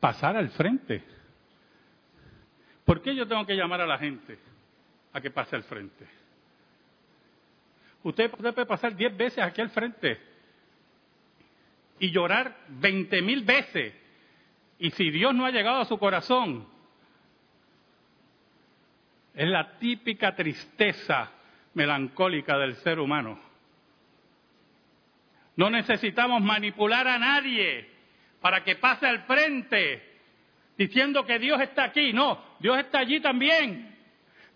Pasar 0.00 0.34
al 0.38 0.48
frente. 0.48 1.04
¿Por 2.86 3.02
qué 3.02 3.14
yo 3.14 3.28
tengo 3.28 3.44
que 3.44 3.54
llamar 3.54 3.82
a 3.82 3.86
la 3.86 3.98
gente 3.98 4.38
a 5.12 5.20
que 5.20 5.30
pase 5.30 5.56
al 5.56 5.64
frente? 5.64 6.06
Usted, 8.02 8.30
puede 8.30 8.64
pasar 8.64 8.96
diez 8.96 9.14
veces 9.14 9.44
aquí 9.44 9.60
al 9.60 9.68
frente 9.68 10.18
y 11.98 12.10
llorar 12.10 12.56
veinte 12.68 13.20
mil 13.20 13.44
veces. 13.44 13.92
Y 14.78 14.90
si 14.92 15.10
Dios 15.10 15.34
no 15.34 15.44
ha 15.44 15.50
llegado 15.50 15.82
a 15.82 15.84
su 15.84 15.98
corazón, 15.98 16.72
es 19.34 19.48
la 19.48 19.78
típica 19.78 20.34
tristeza 20.34 21.30
melancólica 21.74 22.56
del 22.56 22.76
ser 22.76 23.00
humano. 23.00 23.38
No 25.56 25.70
necesitamos 25.70 26.40
manipular 26.42 27.06
a 27.06 27.18
nadie 27.18 27.88
para 28.40 28.62
que 28.62 28.76
pase 28.76 29.06
al 29.06 29.22
frente 29.24 30.02
diciendo 30.76 31.24
que 31.24 31.38
Dios 31.38 31.60
está 31.60 31.84
aquí. 31.84 32.12
No, 32.12 32.42
Dios 32.60 32.78
está 32.78 33.00
allí 33.00 33.20
también. 33.20 33.96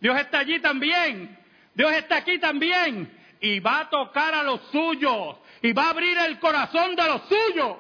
Dios 0.01 0.19
está 0.19 0.41
allí 0.41 0.61
también. 0.61 1.37
Dios 1.75 1.93
está 1.93 2.19
aquí 2.19 2.39
también. 2.39 3.11
Y 3.41 3.61
va 3.61 3.81
a 3.81 3.91
tocar 3.91 4.35
a 4.35 4.43
los 4.43 4.61
suyos. 4.71 5.37
Y 5.63 5.73
va 5.73 5.87
a 5.87 5.91
abrir 5.91 6.17
el 6.19 6.39
corazón 6.39 6.95
de 6.97 7.05
los 7.05 7.23
suyos. 7.29 7.77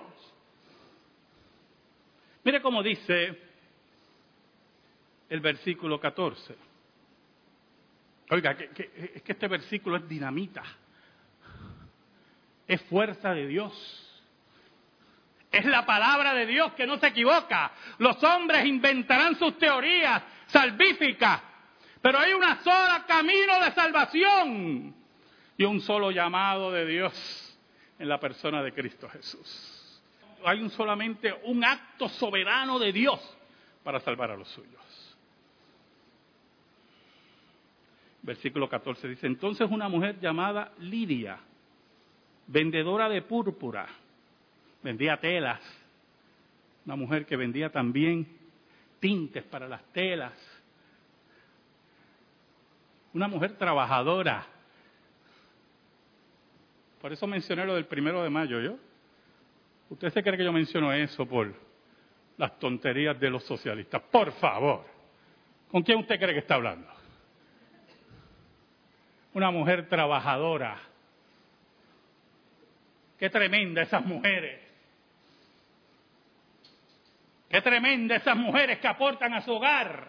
Mire 2.44 2.60
cómo 2.62 2.82
dice 2.82 3.36
el 5.28 5.40
versículo 5.40 6.00
14. 6.00 6.67
Oiga, 8.30 8.52
es 8.52 9.22
que 9.22 9.32
este 9.32 9.48
versículo 9.48 9.96
es 9.96 10.08
dinamita. 10.08 10.62
Es 12.66 12.82
fuerza 12.82 13.32
de 13.32 13.46
Dios. 13.46 14.04
Es 15.50 15.64
la 15.64 15.86
palabra 15.86 16.34
de 16.34 16.46
Dios 16.46 16.74
que 16.74 16.86
no 16.86 16.98
se 16.98 17.06
equivoca. 17.06 17.72
Los 17.98 18.22
hombres 18.22 18.66
inventarán 18.66 19.36
sus 19.36 19.56
teorías 19.56 20.22
salvíficas, 20.48 21.42
pero 22.02 22.18
hay 22.18 22.34
una 22.34 22.62
sola 22.62 23.04
camino 23.06 23.60
de 23.60 23.72
salvación 23.72 24.94
y 25.56 25.64
un 25.64 25.80
solo 25.80 26.10
llamado 26.10 26.70
de 26.70 26.84
Dios 26.84 27.58
en 27.98 28.08
la 28.08 28.20
persona 28.20 28.62
de 28.62 28.72
Cristo 28.72 29.08
Jesús. 29.08 30.02
Hay 30.44 30.60
un 30.60 30.70
solamente 30.70 31.34
un 31.44 31.64
acto 31.64 32.08
soberano 32.10 32.78
de 32.78 32.92
Dios 32.92 33.18
para 33.82 34.00
salvar 34.00 34.30
a 34.30 34.36
los 34.36 34.48
suyos. 34.48 34.87
Versículo 38.28 38.68
14 38.68 39.08
dice, 39.08 39.26
entonces 39.26 39.66
una 39.70 39.88
mujer 39.88 40.20
llamada 40.20 40.72
Lidia, 40.80 41.38
vendedora 42.46 43.08
de 43.08 43.22
púrpura, 43.22 43.86
vendía 44.82 45.18
telas, 45.18 45.62
una 46.84 46.94
mujer 46.94 47.24
que 47.24 47.36
vendía 47.36 47.72
también 47.72 48.28
tintes 49.00 49.44
para 49.44 49.66
las 49.66 49.82
telas, 49.94 50.34
una 53.14 53.28
mujer 53.28 53.56
trabajadora. 53.56 54.46
Por 57.00 57.10
eso 57.10 57.26
mencioné 57.26 57.64
lo 57.64 57.76
del 57.76 57.86
primero 57.86 58.22
de 58.22 58.28
mayo, 58.28 58.60
¿yo? 58.60 58.76
¿Usted 59.88 60.12
se 60.12 60.22
cree 60.22 60.36
que 60.36 60.44
yo 60.44 60.52
menciono 60.52 60.92
eso 60.92 61.24
por 61.24 61.54
las 62.36 62.58
tonterías 62.58 63.18
de 63.18 63.30
los 63.30 63.42
socialistas? 63.44 64.02
Por 64.12 64.32
favor, 64.32 64.84
¿con 65.70 65.82
quién 65.82 66.00
usted 66.00 66.18
cree 66.18 66.34
que 66.34 66.40
está 66.40 66.56
hablando? 66.56 66.97
Una 69.38 69.52
mujer 69.52 69.88
trabajadora. 69.88 70.80
Qué 73.20 73.30
tremenda 73.30 73.82
esas 73.82 74.04
mujeres. 74.04 74.60
Qué 77.48 77.62
tremenda 77.62 78.16
esas 78.16 78.34
mujeres 78.36 78.80
que 78.80 78.88
aportan 78.88 79.34
a 79.34 79.42
su 79.42 79.52
hogar. 79.52 80.08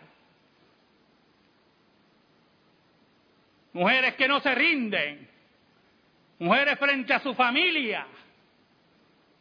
Mujeres 3.74 4.16
que 4.16 4.28
no 4.28 4.40
se 4.40 4.56
rinden. 4.56 5.30
Mujeres 6.40 6.80
frente 6.80 7.14
a 7.14 7.20
su 7.20 7.36
familia. 7.36 8.08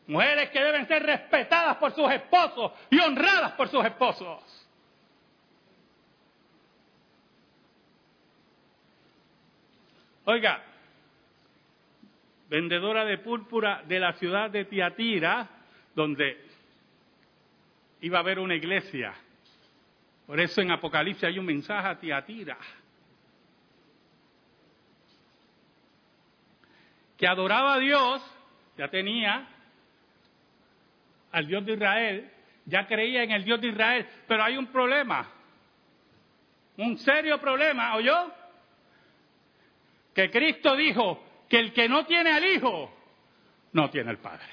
Mujeres 0.06 0.50
que 0.50 0.62
deben 0.62 0.86
ser 0.86 1.02
respetadas 1.02 1.78
por 1.78 1.94
sus 1.94 2.12
esposos 2.12 2.72
y 2.90 3.00
honradas 3.00 3.52
por 3.52 3.70
sus 3.70 3.82
esposos. 3.86 4.67
Oiga, 10.30 10.62
vendedora 12.50 13.06
de 13.06 13.16
púrpura 13.16 13.82
de 13.88 13.98
la 13.98 14.12
ciudad 14.12 14.50
de 14.50 14.66
Tiatira, 14.66 15.48
donde 15.94 16.36
iba 18.02 18.18
a 18.18 18.20
haber 18.20 18.38
una 18.38 18.54
iglesia. 18.54 19.14
Por 20.26 20.38
eso 20.38 20.60
en 20.60 20.70
Apocalipsis 20.70 21.24
hay 21.24 21.38
un 21.38 21.46
mensaje 21.46 21.88
a 21.88 21.98
Tiatira. 21.98 22.58
Que 27.16 27.26
adoraba 27.26 27.76
a 27.76 27.78
Dios, 27.78 28.22
ya 28.76 28.88
tenía 28.88 29.48
al 31.32 31.46
Dios 31.46 31.64
de 31.64 31.72
Israel, 31.72 32.30
ya 32.66 32.86
creía 32.86 33.22
en 33.22 33.30
el 33.30 33.44
Dios 33.44 33.62
de 33.62 33.68
Israel, 33.68 34.06
pero 34.26 34.44
hay 34.44 34.58
un 34.58 34.66
problema, 34.66 35.26
un 36.76 36.98
serio 36.98 37.40
problema, 37.40 37.96
¿oyó? 37.96 38.37
Que 40.18 40.32
Cristo 40.32 40.74
dijo 40.74 41.22
que 41.48 41.60
el 41.60 41.72
que 41.72 41.88
no 41.88 42.04
tiene 42.04 42.32
al 42.32 42.44
Hijo, 42.44 42.92
no 43.70 43.88
tiene 43.88 44.10
al 44.10 44.18
Padre. 44.18 44.48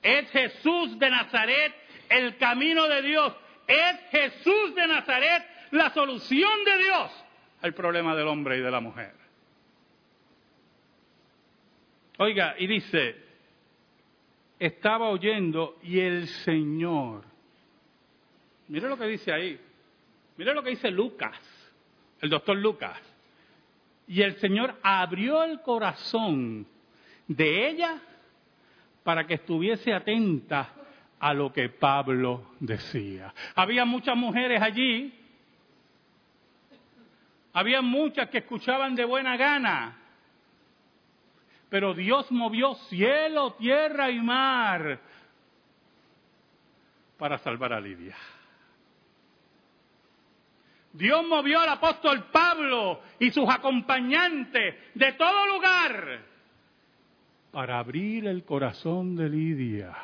Es 0.00 0.30
Jesús 0.30 0.98
de 0.98 1.10
Nazaret 1.10 1.74
el 2.08 2.38
camino 2.38 2.88
de 2.88 3.02
Dios. 3.02 3.34
Es 3.66 4.00
Jesús 4.10 4.74
de 4.74 4.86
Nazaret 4.86 5.44
la 5.72 5.90
solución 5.90 6.64
de 6.64 6.78
Dios 6.78 7.24
al 7.60 7.74
problema 7.74 8.16
del 8.16 8.26
hombre 8.26 8.56
y 8.56 8.62
de 8.62 8.70
la 8.70 8.80
mujer. 8.80 9.12
Oiga, 12.20 12.54
y 12.56 12.66
dice, 12.66 13.16
estaba 14.58 15.10
oyendo 15.10 15.78
y 15.82 16.00
el 16.00 16.26
Señor, 16.26 17.22
mire 18.68 18.88
lo 18.88 18.96
que 18.96 19.08
dice 19.08 19.30
ahí, 19.30 19.60
mire 20.38 20.54
lo 20.54 20.62
que 20.62 20.70
dice 20.70 20.90
Lucas, 20.90 21.51
el 22.22 22.30
doctor 22.30 22.56
Lucas, 22.56 22.98
y 24.06 24.22
el 24.22 24.36
Señor 24.36 24.78
abrió 24.82 25.42
el 25.42 25.60
corazón 25.60 26.66
de 27.26 27.68
ella 27.68 28.00
para 29.02 29.26
que 29.26 29.34
estuviese 29.34 29.92
atenta 29.92 30.70
a 31.18 31.34
lo 31.34 31.52
que 31.52 31.68
Pablo 31.68 32.52
decía. 32.60 33.34
Había 33.56 33.84
muchas 33.84 34.16
mujeres 34.16 34.62
allí, 34.62 35.12
había 37.52 37.82
muchas 37.82 38.28
que 38.28 38.38
escuchaban 38.38 38.94
de 38.94 39.04
buena 39.04 39.36
gana, 39.36 39.98
pero 41.68 41.92
Dios 41.92 42.30
movió 42.30 42.74
cielo, 42.88 43.54
tierra 43.54 44.10
y 44.10 44.20
mar 44.20 45.00
para 47.18 47.38
salvar 47.38 47.72
a 47.72 47.80
Lidia. 47.80 48.16
Dios 50.92 51.26
movió 51.26 51.60
al 51.60 51.70
apóstol 51.70 52.24
Pablo 52.30 53.00
y 53.18 53.30
sus 53.30 53.48
acompañantes 53.48 54.74
de 54.94 55.12
todo 55.12 55.46
lugar 55.46 56.32
para 57.50 57.78
abrir 57.78 58.26
el 58.26 58.44
corazón 58.44 59.14
de 59.14 59.28
Lidia 59.28 59.94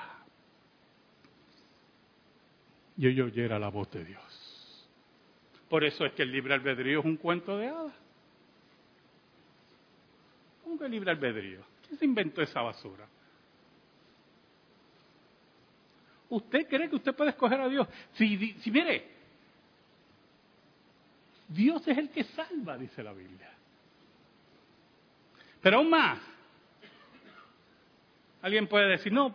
y 2.96 3.06
ella 3.06 3.24
oyera 3.24 3.58
la 3.58 3.68
voz 3.68 3.90
de 3.92 4.04
Dios. 4.04 4.88
Por 5.68 5.84
eso 5.84 6.04
es 6.04 6.12
que 6.14 6.22
el 6.22 6.32
libre 6.32 6.54
albedrío 6.54 7.00
es 7.00 7.04
un 7.04 7.16
cuento 7.16 7.56
de 7.56 7.68
hadas. 7.68 7.94
¿Cómo 10.64 10.78
que 10.78 10.88
libre 10.88 11.10
albedrío? 11.10 11.60
¿Quién 11.86 11.98
se 11.98 12.04
inventó 12.04 12.42
esa 12.42 12.60
basura? 12.60 13.06
¿Usted 16.30 16.66
cree 16.68 16.90
que 16.90 16.96
usted 16.96 17.14
puede 17.14 17.30
escoger 17.30 17.60
a 17.60 17.68
Dios? 17.68 17.86
Si, 18.14 18.52
si 18.54 18.70
mire, 18.70 19.17
Dios 21.48 21.86
es 21.88 21.98
el 21.98 22.10
que 22.10 22.24
salva, 22.24 22.76
dice 22.76 23.02
la 23.02 23.12
Biblia. 23.12 23.50
Pero 25.60 25.78
aún 25.78 25.90
más, 25.90 26.18
Alguien 28.42 28.68
puede 28.68 28.88
decir, 28.88 29.12
no, 29.12 29.34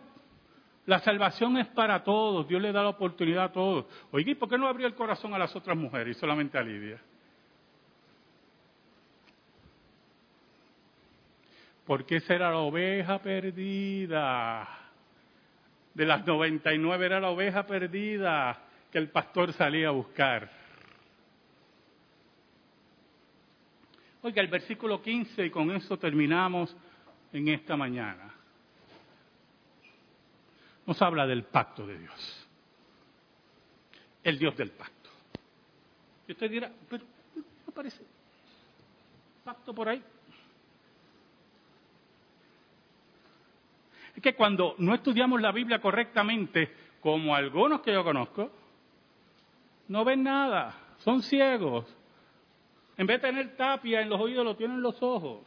la 0.86 0.98
salvación 1.00 1.56
es 1.58 1.66
para 1.68 2.02
todos, 2.02 2.48
Dios 2.48 2.60
le 2.60 2.72
da 2.72 2.82
la 2.82 2.90
oportunidad 2.90 3.44
a 3.44 3.52
todos. 3.52 3.86
Oye, 4.10 4.30
¿y 4.30 4.34
por 4.34 4.48
qué 4.48 4.58
no 4.58 4.66
abrió 4.66 4.86
el 4.86 4.94
corazón 4.94 5.34
a 5.34 5.38
las 5.38 5.54
otras 5.54 5.76
mujeres 5.76 6.16
y 6.16 6.20
solamente 6.20 6.58
a 6.58 6.62
Lidia? 6.62 7.00
Porque 11.86 12.16
esa 12.16 12.34
era 12.34 12.50
la 12.50 12.58
oveja 12.58 13.18
perdida. 13.18 14.68
de 15.92 16.06
las 16.06 16.26
99 16.26 17.06
era 17.06 17.20
la 17.20 17.28
oveja 17.28 17.66
perdida 17.66 18.58
que 18.90 18.98
el 18.98 19.10
pastor 19.10 19.52
salía 19.52 19.88
a 19.88 19.92
buscar. 19.92 20.63
Oiga, 24.24 24.40
el 24.40 24.48
versículo 24.48 25.02
15, 25.02 25.44
y 25.44 25.50
con 25.50 25.70
eso 25.70 25.98
terminamos 25.98 26.74
en 27.30 27.46
esta 27.48 27.76
mañana. 27.76 28.34
Nos 30.86 31.02
habla 31.02 31.26
del 31.26 31.44
pacto 31.44 31.86
de 31.86 31.98
Dios. 31.98 32.48
El 34.22 34.38
Dios 34.38 34.56
del 34.56 34.70
pacto. 34.70 35.10
Y 36.26 36.32
usted 36.32 36.50
dirá, 36.50 36.72
pero 36.88 37.04
no 37.66 37.72
parece 37.74 38.02
pacto 39.44 39.74
por 39.74 39.90
ahí. 39.90 40.02
Es 44.16 44.22
que 44.22 44.34
cuando 44.34 44.74
no 44.78 44.94
estudiamos 44.94 45.38
la 45.42 45.52
Biblia 45.52 45.82
correctamente, 45.82 46.74
como 47.02 47.34
algunos 47.34 47.82
que 47.82 47.92
yo 47.92 48.02
conozco, 48.02 48.50
no 49.88 50.02
ven 50.02 50.22
nada, 50.22 50.74
son 51.00 51.22
ciegos. 51.22 51.94
En 52.96 53.06
vez 53.06 53.20
de 53.20 53.28
tener 53.28 53.56
tapia 53.56 54.00
en 54.00 54.08
los 54.08 54.20
oídos, 54.20 54.44
lo 54.44 54.56
tienen 54.56 54.76
en 54.76 54.82
los 54.82 55.02
ojos. 55.02 55.42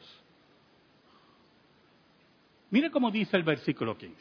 Mire 2.70 2.92
cómo 2.92 3.10
dice 3.12 3.38
el 3.38 3.44
versículo 3.44 3.98
15. 3.98 4.16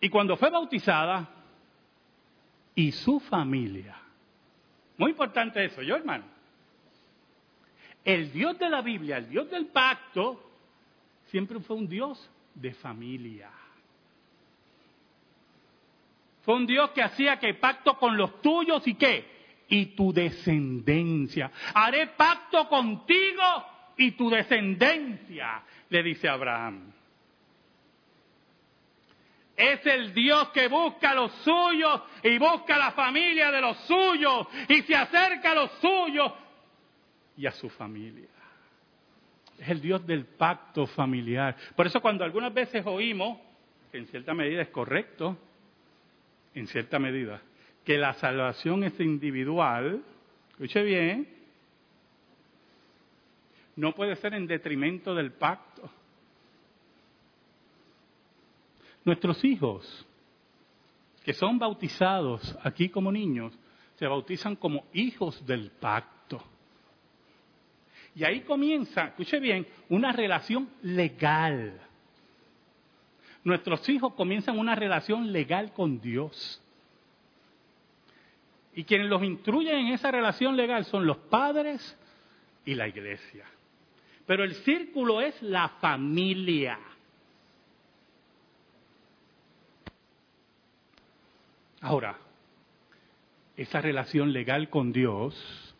Y 0.00 0.08
cuando 0.08 0.36
fue 0.36 0.50
bautizada, 0.50 1.28
y 2.76 2.92
su 2.92 3.18
familia. 3.18 3.96
Muy 4.98 5.10
importante 5.10 5.64
eso, 5.64 5.82
yo 5.82 5.96
hermano. 5.96 6.24
El 8.04 8.30
Dios 8.30 8.56
de 8.58 8.68
la 8.68 8.82
Biblia, 8.82 9.16
el 9.16 9.28
Dios 9.28 9.50
del 9.50 9.66
pacto, 9.66 10.40
siempre 11.26 11.58
fue 11.58 11.74
un 11.74 11.88
Dios 11.88 12.30
de 12.54 12.72
familia. 12.74 13.50
Fue 16.44 16.54
un 16.54 16.66
Dios 16.66 16.90
que 16.90 17.02
hacía 17.02 17.38
que 17.38 17.54
pacto 17.54 17.98
con 17.98 18.16
los 18.16 18.40
tuyos 18.40 18.86
y 18.86 18.94
qué? 18.94 19.35
Y 19.68 19.86
tu 19.96 20.12
descendencia. 20.12 21.50
Haré 21.74 22.08
pacto 22.08 22.68
contigo 22.68 23.42
y 23.96 24.12
tu 24.12 24.30
descendencia, 24.30 25.62
le 25.88 26.02
dice 26.02 26.28
Abraham. 26.28 26.92
Es 29.56 29.84
el 29.86 30.12
Dios 30.12 30.50
que 30.50 30.68
busca 30.68 31.12
a 31.12 31.14
los 31.14 31.32
suyos 31.42 32.02
y 32.22 32.38
busca 32.38 32.76
a 32.76 32.78
la 32.78 32.92
familia 32.92 33.50
de 33.50 33.60
los 33.62 33.78
suyos 33.86 34.46
y 34.68 34.82
se 34.82 34.94
acerca 34.94 35.52
a 35.52 35.54
los 35.54 35.70
suyos 35.80 36.32
y 37.38 37.46
a 37.46 37.52
su 37.52 37.70
familia. 37.70 38.28
Es 39.58 39.68
el 39.70 39.80
Dios 39.80 40.06
del 40.06 40.26
pacto 40.26 40.86
familiar. 40.86 41.56
Por 41.74 41.86
eso 41.86 42.02
cuando 42.02 42.22
algunas 42.22 42.52
veces 42.52 42.84
oímos, 42.84 43.38
que 43.90 43.96
en 43.96 44.06
cierta 44.08 44.34
medida 44.34 44.60
es 44.60 44.68
correcto, 44.68 45.38
en 46.54 46.66
cierta 46.66 46.98
medida, 46.98 47.40
que 47.86 47.96
la 47.96 48.14
salvación 48.14 48.82
es 48.82 48.98
individual, 48.98 50.02
escuche 50.50 50.82
bien, 50.82 51.28
no 53.76 53.94
puede 53.94 54.16
ser 54.16 54.34
en 54.34 54.48
detrimento 54.48 55.14
del 55.14 55.30
pacto. 55.32 55.88
Nuestros 59.04 59.42
hijos, 59.44 60.04
que 61.24 61.32
son 61.32 61.60
bautizados 61.60 62.58
aquí 62.64 62.88
como 62.88 63.12
niños, 63.12 63.56
se 63.94 64.08
bautizan 64.08 64.56
como 64.56 64.86
hijos 64.92 65.46
del 65.46 65.70
pacto. 65.70 66.42
Y 68.16 68.24
ahí 68.24 68.40
comienza, 68.40 69.04
escuche 69.04 69.38
bien, 69.38 69.64
una 69.90 70.10
relación 70.10 70.68
legal. 70.82 71.80
Nuestros 73.44 73.88
hijos 73.88 74.14
comienzan 74.14 74.58
una 74.58 74.74
relación 74.74 75.30
legal 75.30 75.72
con 75.72 76.00
Dios. 76.00 76.60
Y 78.76 78.84
quienes 78.84 79.08
los 79.08 79.22
instruyen 79.24 79.78
en 79.78 79.94
esa 79.94 80.10
relación 80.10 80.54
legal 80.54 80.84
son 80.84 81.06
los 81.06 81.16
padres 81.16 81.98
y 82.66 82.74
la 82.74 82.86
iglesia. 82.86 83.46
Pero 84.26 84.44
el 84.44 84.54
círculo 84.54 85.22
es 85.22 85.40
la 85.40 85.70
familia. 85.80 86.78
Ahora, 91.80 92.18
esa 93.56 93.80
relación 93.80 94.34
legal 94.34 94.68
con 94.68 94.92
Dios 94.92 95.74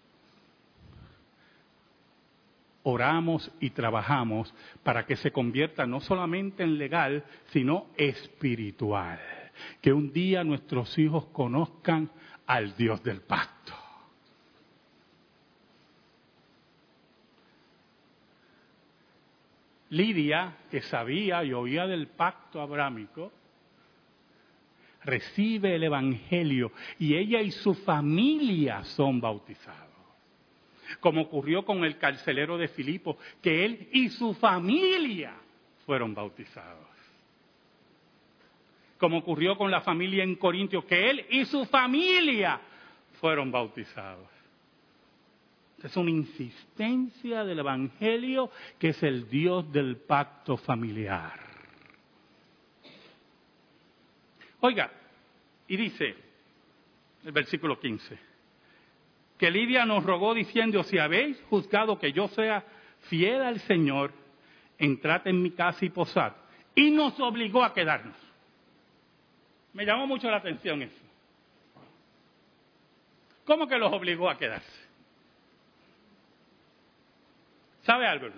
oramos 2.82 3.50
y 3.61 3.70
trabajamos 3.70 4.54
para 4.82 5.04
que 5.04 5.16
se 5.16 5.32
convierta 5.32 5.87
no 5.87 6.00
solamente 6.00 6.62
en 6.62 6.78
legal, 6.78 7.24
sino 7.48 7.88
espiritual. 7.98 9.20
Que 9.82 9.92
un 9.92 10.12
día 10.12 10.44
nuestros 10.44 10.96
hijos 10.96 11.26
conozcan 11.26 12.11
al 12.46 12.76
Dios 12.76 13.02
del 13.02 13.22
pacto. 13.22 13.74
Lidia, 19.90 20.56
que 20.70 20.82
sabía 20.82 21.44
y 21.44 21.52
oía 21.52 21.87
del 21.87 22.09
pacto 22.09 22.61
abrámico, 22.61 23.32
recibe 25.04 25.76
el 25.76 25.85
Evangelio 25.85 26.72
y 26.98 27.16
ella 27.16 27.40
y 27.40 27.52
su 27.52 27.74
familia 27.74 28.82
son 28.85 29.20
bautizados 29.20 29.87
como 31.00 31.22
ocurrió 31.22 31.64
con 31.64 31.85
el 31.85 31.98
carcelero 31.98 32.59
de 32.59 32.68
Filipo, 32.68 33.18
que 33.42 33.64
él 33.64 33.88
y 33.92 34.09
su 34.11 34.35
familia 34.35 35.35
fueron 35.85 36.14
bautizados. 36.14 36.95
Como 38.98 39.18
ocurrió 39.18 39.56
con 39.56 39.70
la 39.70 39.82
familia 39.82 40.24
en 40.24 40.37
Corintios, 40.37 40.85
que 40.85 41.11
él 41.11 41.26
y 41.30 41.44
su 41.44 41.64
familia 41.66 42.61
fueron 43.20 43.50
bautizados. 43.50 44.28
Es 45.82 45.96
una 45.96 46.11
insistencia 46.11 47.44
del 47.44 47.59
Evangelio 47.59 48.50
que 48.78 48.88
es 48.88 49.02
el 49.02 49.28
Dios 49.28 49.70
del 49.70 49.96
pacto 49.98 50.56
familiar. 50.56 51.38
Oiga, 54.61 54.90
y 55.68 55.76
dice 55.76 56.14
el 57.24 57.32
versículo 57.32 57.78
15, 57.78 58.18
que 59.38 59.50
Lidia 59.50 59.85
nos 59.85 60.02
rogó 60.04 60.32
diciendo, 60.35 60.82
si 60.82 60.98
habéis 60.98 61.40
juzgado 61.50 61.98
que 61.98 62.12
yo 62.12 62.28
sea 62.28 62.64
fiel 63.02 63.42
al 63.42 63.61
Señor, 63.61 64.12
entrad 64.78 65.26
en 65.26 65.42
mi 65.42 65.50
casa 65.50 65.85
y 65.85 65.90
posad. 65.90 66.32
Y 66.74 66.90
nos 66.90 67.18
obligó 67.20 67.62
a 67.62 67.74
quedarnos. 67.74 68.16
Me 69.76 69.84
llamó 69.84 70.06
mucho 70.06 70.30
la 70.30 70.38
atención 70.38 70.80
eso. 70.80 71.04
¿Cómo 73.44 73.68
que 73.68 73.76
los 73.76 73.92
obligó 73.92 74.30
a 74.30 74.38
quedarse? 74.38 74.86
¿Sabe 77.82 78.06
algo? 78.06 78.28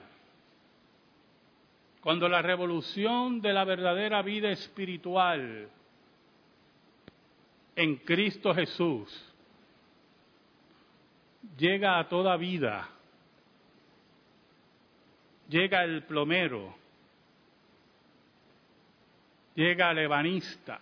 Cuando 2.01 2.29
la 2.29 2.43
revolución 2.43 3.41
de 3.41 3.53
la 3.53 3.65
verdadera 3.65 4.21
vida 4.23 4.51
espiritual 4.51 5.69
en 7.77 7.97
Cristo 7.99 8.53
Jesús 8.53 9.33
llega 11.57 12.01
a 12.01 12.09
toda 12.09 12.37
vida. 12.37 12.89
Llega 15.49 15.85
el 15.85 16.03
plomero, 16.03 16.75
llega 19.55 19.93
el 19.93 19.99
ebanista, 19.99 20.81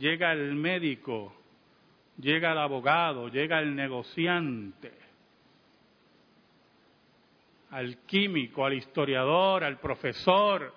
llega 0.00 0.32
el 0.32 0.54
médico, 0.54 1.32
llega 2.18 2.52
el 2.52 2.58
abogado, 2.58 3.28
llega 3.28 3.60
el 3.60 3.76
negociante, 3.76 4.92
al 7.70 7.98
químico, 7.98 8.64
al 8.64 8.74
historiador, 8.74 9.62
al 9.62 9.78
profesor. 9.78 10.74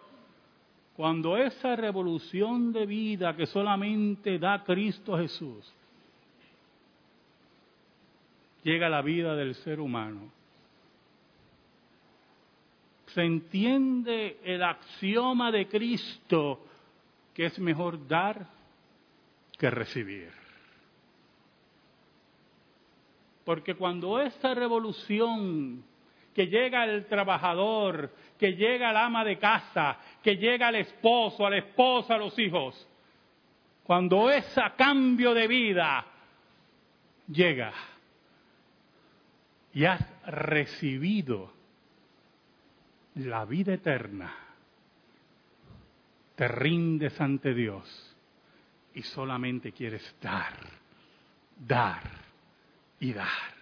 Cuando 0.96 1.38
esa 1.38 1.76
revolución 1.76 2.72
de 2.74 2.86
vida 2.86 3.36
que 3.36 3.48
solamente 3.48 4.38
da 4.38 4.64
Cristo 4.64 5.18
Jesús 5.18 5.74
llega 8.62 8.90
la 8.90 9.02
vida 9.02 9.36
del 9.36 9.56
ser 9.56 9.80
humano. 9.80 10.32
Se 13.08 13.22
entiende 13.24 14.40
el 14.44 14.64
axioma 14.64 15.52
de 15.52 15.68
Cristo 15.68 16.66
que 17.34 17.46
es 17.48 17.58
mejor 17.58 18.08
dar 18.08 18.48
que 19.64 19.70
recibir. 19.70 20.30
Porque 23.46 23.76
cuando 23.76 24.20
esta 24.20 24.54
revolución 24.54 25.86
que 26.36 26.48
llega 26.48 26.84
el 26.84 27.06
trabajador, 27.06 28.14
que 28.38 28.58
llega 28.58 28.90
el 28.90 28.98
ama 28.98 29.24
de 29.24 29.38
casa, 29.38 29.98
que 30.22 30.36
llega 30.36 30.68
el 30.68 30.76
esposo, 30.76 31.46
a 31.46 31.50
la 31.50 31.60
esposa, 31.60 32.16
a 32.16 32.18
los 32.18 32.38
hijos, 32.40 32.86
cuando 33.86 34.30
ese 34.30 34.62
cambio 34.76 35.34
de 35.34 35.48
vida 35.48 36.08
llega, 37.30 37.72
y 39.74 39.86
has 39.86 40.06
recibido 40.26 41.54
la 43.16 43.46
vida 43.46 43.76
eterna, 43.76 44.36
te 46.36 46.50
rindes 46.50 47.22
ante 47.22 47.54
Dios 47.54 48.13
y 48.94 49.02
solamente 49.02 49.72
quieres 49.72 50.16
dar, 50.22 50.54
dar 51.58 52.02
y 53.00 53.14
dar. 53.14 53.54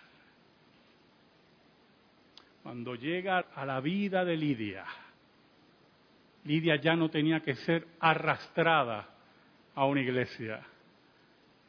Cuando 2.63 2.96
llega 2.96 3.39
a 3.56 3.65
la 3.65 3.80
vida 3.80 4.24
de 4.24 4.38
Lidia, 4.38 4.86
Lidia 6.44 6.76
ya 6.76 6.96
no 6.96 7.10
tenía 7.10 7.41
que 7.41 7.56
ser 7.56 7.88
arrastrada 8.00 9.10
a 9.76 9.86
una 9.86 10.02
iglesia. 10.02 10.62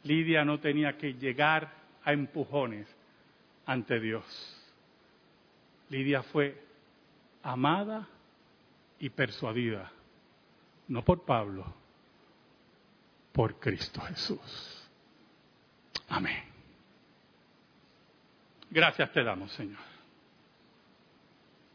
Lidia 0.04 0.44
no 0.44 0.60
tenía 0.60 0.96
que 0.96 1.14
llegar 1.14 1.72
a 2.04 2.12
empujones 2.12 2.86
ante 3.66 4.00
Dios. 4.00 4.24
Lidia 5.88 6.22
fue 6.22 6.58
amada 7.42 8.08
y 8.98 9.10
persuadida, 9.10 9.90
no 10.88 11.04
por 11.04 11.24
Pablo, 11.24 11.81
por 13.32 13.58
Cristo 13.58 14.00
Jesús. 14.02 14.88
Amén. 16.08 16.44
Gracias 18.70 19.12
te 19.12 19.22
damos, 19.22 19.52
Señor. 19.52 19.80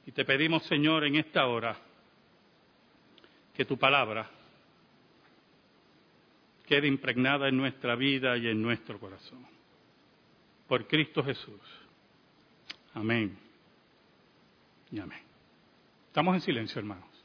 Y 0.05 0.11
te 0.11 0.23
pedimos, 0.23 0.63
Señor, 0.63 1.05
en 1.05 1.15
esta 1.15 1.45
hora, 1.47 1.77
que 3.53 3.65
tu 3.65 3.77
palabra 3.77 4.29
quede 6.65 6.87
impregnada 6.87 7.47
en 7.49 7.57
nuestra 7.57 7.95
vida 7.95 8.37
y 8.37 8.47
en 8.47 8.61
nuestro 8.61 8.99
corazón. 8.99 9.45
Por 10.67 10.87
Cristo 10.87 11.23
Jesús. 11.23 11.61
Amén. 12.93 13.37
Y 14.91 14.99
amén. 14.99 15.21
Estamos 16.07 16.35
en 16.35 16.41
silencio, 16.41 16.79
hermanos. 16.79 17.16